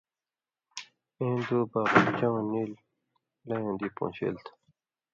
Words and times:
(اېں 1.19 1.39
دُوباغہ) 1.47 2.01
چؤں 2.17 2.39
نیل 2.51 2.71
لَیؤں 3.47 3.75
دی 3.79 3.87
پون٘شېل 3.95 4.35
تھہ۔ 4.43 4.51